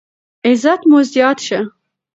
[0.49, 1.59] عزت مو زیات شه.